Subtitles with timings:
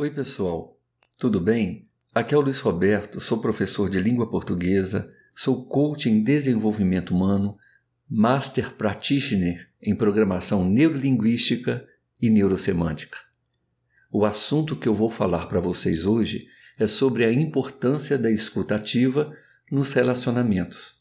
[0.00, 0.78] Oi, pessoal,
[1.18, 1.88] tudo bem?
[2.14, 7.58] Aqui é o Luiz Roberto, sou professor de língua portuguesa, sou coach em desenvolvimento humano,
[8.08, 11.84] master practitioner em programação neurolinguística
[12.22, 13.18] e neurosemântica.
[14.12, 16.46] O assunto que eu vou falar para vocês hoje
[16.78, 19.36] é sobre a importância da escutativa
[19.68, 21.00] nos relacionamentos.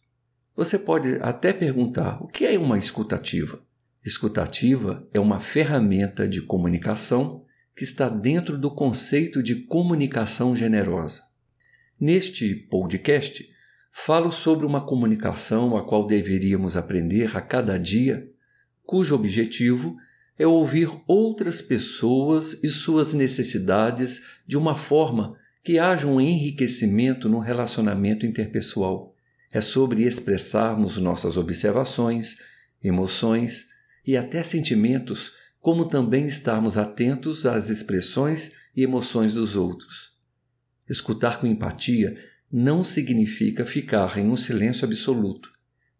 [0.55, 3.63] Você pode até perguntar: o que é uma escutativa?
[4.03, 7.45] Escutativa é uma ferramenta de comunicação
[7.77, 11.21] que está dentro do conceito de comunicação generosa.
[11.99, 13.47] Neste podcast,
[13.91, 18.27] falo sobre uma comunicação a qual deveríamos aprender a cada dia,
[18.83, 19.95] cujo objetivo
[20.39, 27.37] é ouvir outras pessoas e suas necessidades de uma forma que haja um enriquecimento no
[27.37, 29.13] relacionamento interpessoal.
[29.51, 32.37] É sobre expressarmos nossas observações,
[32.83, 33.67] emoções
[34.03, 35.33] e até sentimentos
[35.67, 40.13] como também estarmos atentos às expressões e emoções dos outros.
[40.89, 42.17] Escutar com empatia
[42.49, 45.49] não significa ficar em um silêncio absoluto,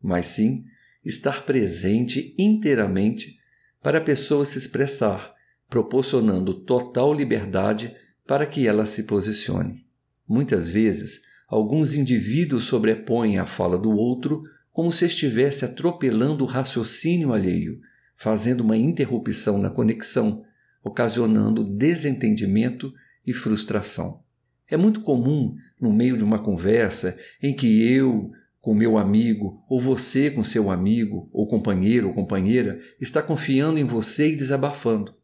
[0.01, 0.63] mas sim
[1.03, 3.39] estar presente inteiramente
[3.83, 5.35] para a pessoa se expressar,
[5.67, 7.93] proporcionando total liberdade
[8.25, 9.85] para que ela se posicione.
[10.25, 17.33] Muitas vezes, alguns indivíduos sobrepõem a fala do outro como se estivesse atropelando o raciocínio
[17.33, 17.81] alheio,
[18.17, 20.43] fazendo uma interrupção na conexão,
[20.83, 22.91] ocasionando desentendimento
[23.25, 24.21] e frustração.
[24.67, 29.79] É muito comum, no meio de uma conversa em que eu, com meu amigo, ou
[29.79, 35.15] você com seu amigo, ou companheiro ou companheira, está confiando em você e desabafando.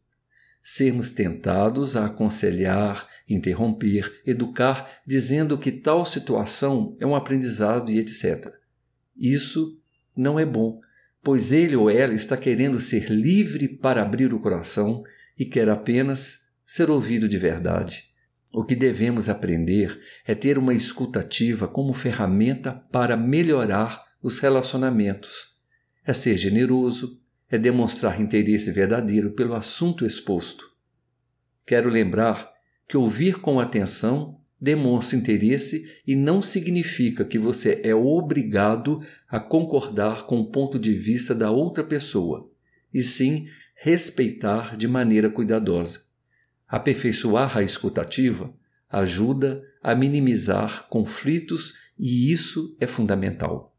[0.62, 8.54] Sermos tentados a aconselhar, interromper, educar, dizendo que tal situação é um aprendizado e etc.
[9.16, 9.78] Isso
[10.16, 10.80] não é bom,
[11.24, 15.02] pois ele ou ela está querendo ser livre para abrir o coração
[15.38, 18.04] e quer apenas ser ouvido de verdade.
[18.52, 25.54] O que devemos aprender é ter uma escutativa como ferramenta para melhorar os relacionamentos.
[26.06, 27.18] É ser generoso,
[27.50, 30.70] é demonstrar interesse verdadeiro pelo assunto exposto.
[31.66, 32.52] Quero lembrar
[32.86, 40.26] que ouvir com atenção demonstra interesse e não significa que você é obrigado a concordar
[40.26, 42.50] com o ponto de vista da outra pessoa,
[42.92, 46.02] e sim respeitar de maneira cuidadosa.
[46.66, 48.54] Aperfeiçoar a escutativa
[48.88, 53.76] ajuda a minimizar conflitos e isso é fundamental.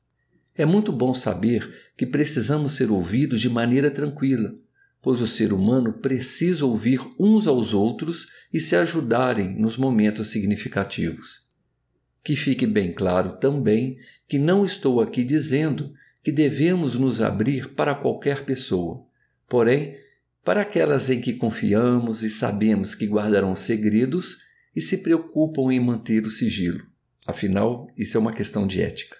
[0.53, 4.55] É muito bom saber que precisamos ser ouvidos de maneira tranquila,
[5.05, 11.47] pois o ser humano precisa ouvir uns aos outros e se ajudarem nos momentos significativos.
[12.23, 15.93] Que fique bem claro também que não estou aqui dizendo
[16.23, 19.05] que devemos nos abrir para qualquer pessoa,
[19.47, 19.95] porém,
[20.43, 24.39] para aquelas em que confiamos e sabemos que guardarão segredos
[24.75, 26.83] e se preocupam em manter o sigilo.
[27.27, 29.17] Afinal, isso é uma questão de ética.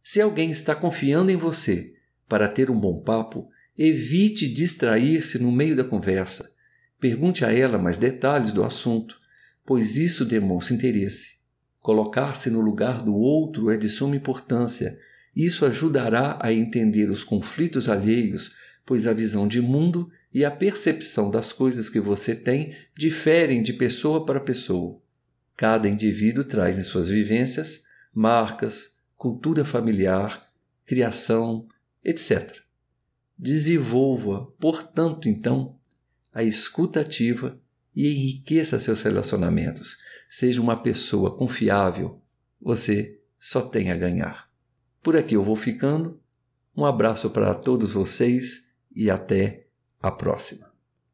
[0.00, 1.92] Se alguém está confiando em você
[2.28, 6.50] para ter um bom papo, Evite distrair-se no meio da conversa.
[7.00, 9.18] Pergunte a ela mais detalhes do assunto,
[9.64, 11.34] pois isso demonstra interesse.
[11.80, 14.98] Colocar-se no lugar do outro é de suma importância.
[15.34, 18.52] Isso ajudará a entender os conflitos alheios,
[18.86, 23.72] pois a visão de mundo e a percepção das coisas que você tem diferem de
[23.72, 25.00] pessoa para pessoa.
[25.56, 27.84] Cada indivíduo traz em suas vivências
[28.14, 30.48] marcas, cultura familiar,
[30.86, 31.66] criação,
[32.04, 32.63] etc.
[33.36, 35.76] Desenvolva, portanto, então,
[36.32, 37.58] a escuta ativa
[37.94, 39.96] e enriqueça seus relacionamentos.
[40.28, 42.20] Seja uma pessoa confiável.
[42.60, 44.50] Você só tem a ganhar.
[45.02, 46.20] Por aqui eu vou ficando.
[46.76, 49.66] Um abraço para todos vocês e até
[50.02, 50.73] a próxima.